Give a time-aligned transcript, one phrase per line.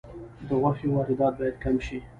[0.47, 1.97] د غوښې واردات باید کم شي